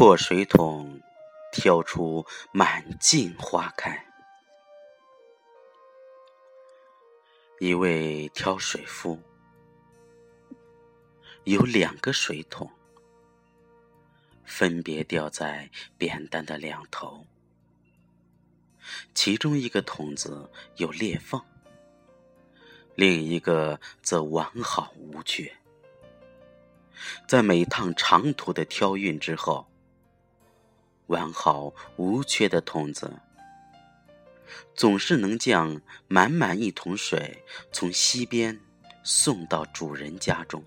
[0.00, 0.98] 破水桶
[1.52, 4.02] 挑出满径花开。
[7.58, 9.20] 一位挑水夫
[11.44, 12.70] 有两个水桶，
[14.42, 17.26] 分别吊在扁担的两头，
[19.12, 21.38] 其中一个桶子有裂缝，
[22.94, 25.54] 另一个则完好无缺。
[27.28, 29.69] 在每趟长途的挑运之后，
[31.10, 33.12] 完好无缺的桶子
[34.76, 38.60] 总是能将满满一桶水从溪边
[39.02, 40.62] 送到主人家中。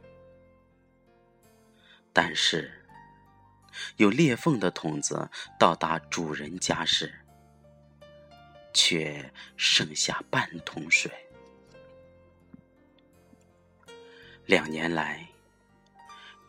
[2.11, 2.85] 但是，
[3.95, 7.13] 有裂缝的桶子到达主人家时，
[8.73, 11.09] 却剩下半桶水。
[14.45, 15.32] 两年来。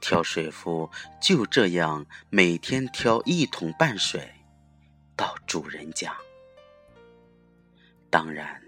[0.05, 4.35] 挑水夫就这样每天挑一桶半水
[5.17, 6.15] 到主人家。
[8.11, 8.61] 当然，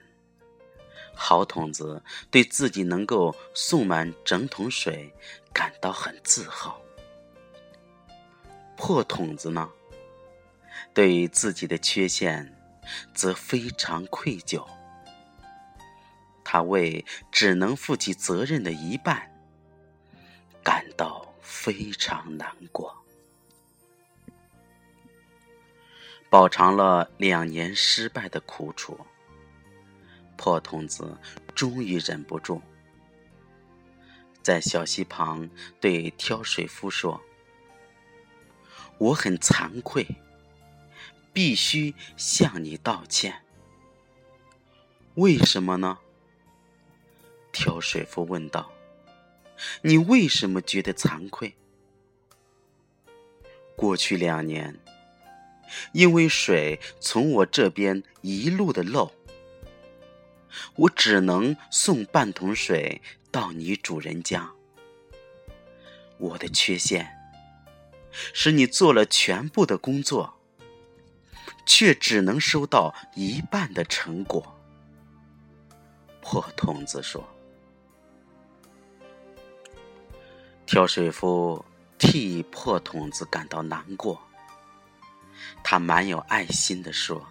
[1.15, 5.12] 好桶子对自己能够送满整桶水
[5.53, 6.81] 感到很自豪。
[8.75, 9.69] 破桶子呢，
[10.95, 12.50] 对于自己的缺陷
[13.12, 14.67] 则非常愧疚。
[16.43, 19.31] 他为只能负起责任的一半
[20.65, 21.26] 感到。
[21.49, 22.93] 非常难过，
[26.29, 28.99] 饱尝了两年失败的苦楚，
[30.37, 31.17] 破童子
[31.55, 32.61] 终于忍不住，
[34.43, 35.49] 在小溪旁
[35.81, 37.23] 对挑水夫说
[38.99, 40.05] ：“我很惭愧，
[41.33, 43.45] 必须向你道歉。
[45.15, 45.99] 为什么呢？”
[47.53, 48.73] 挑水夫问道。
[49.83, 51.57] 你为什么觉得惭愧？
[53.77, 54.79] 过去两年，
[55.93, 59.12] 因为水从我这边一路的漏，
[60.77, 64.53] 我只能送半桶水到你主人家。
[66.19, 67.15] 我的缺陷，
[68.11, 70.41] 使你做了全部的工作，
[71.67, 74.59] 却只能收到一半的成果。
[76.23, 77.36] 破童子说。
[80.66, 81.65] 挑水夫
[81.97, 84.21] 替破桶子感到难过，
[85.62, 87.25] 他蛮有爱心的说：“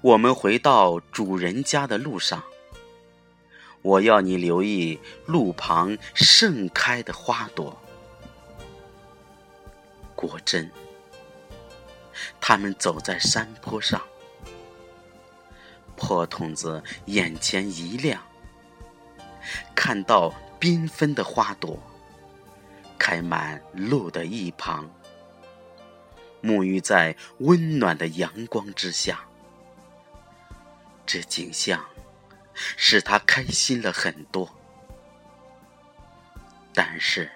[0.00, 2.44] 我们回到主人家的路上，
[3.82, 7.76] 我要你留意路旁盛开的花朵。
[10.14, 10.70] 果真，
[12.40, 14.00] 他们走在山坡上。”
[15.96, 18.22] 破桶子眼前一亮，
[19.74, 20.32] 看到。
[20.60, 21.80] 缤纷的花朵
[22.98, 24.90] 开满路的一旁，
[26.42, 29.20] 沐浴在温暖的阳光之下，
[31.06, 31.84] 这景象
[32.76, 34.52] 使他开心了很多。
[36.74, 37.30] 但是，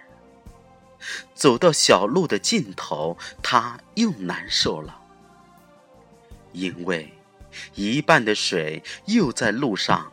[1.34, 5.00] 走到小路的尽头，他又难受了，
[6.52, 7.12] 因为
[7.74, 10.12] 一半的水又在路上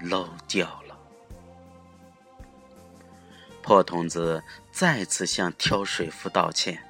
[0.00, 0.85] 漏掉了。
[3.66, 6.80] 破童子再次向挑水夫道歉。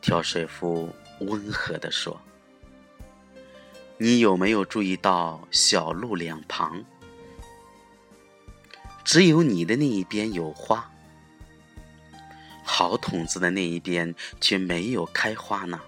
[0.00, 0.88] 挑水夫
[1.20, 2.18] 温和地说
[4.00, 6.82] ：“你有没有注意到小路两旁，
[9.04, 10.90] 只有你的那一边有花，
[12.64, 15.78] 好筒子的那一边却没有开花呢？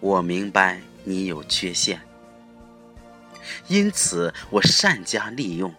[0.00, 2.00] 我明白你有缺陷，
[3.68, 5.72] 因此我善加利用。”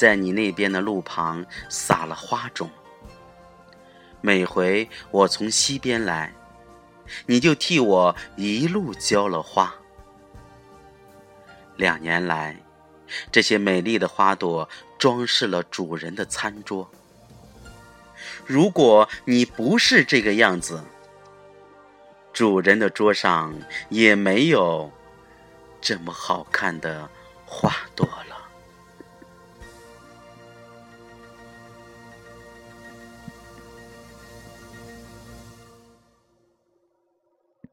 [0.00, 2.70] 在你那边的路旁撒了花种。
[4.22, 6.32] 每回我从西边来，
[7.26, 9.74] 你就替我一路浇了花。
[11.76, 12.56] 两年来，
[13.30, 14.66] 这些美丽的花朵
[14.98, 16.90] 装饰了主人的餐桌。
[18.46, 20.82] 如果你不是这个样子，
[22.32, 23.54] 主人的桌上
[23.90, 24.90] 也没有
[25.78, 27.06] 这么好看的
[27.44, 28.08] 花朵。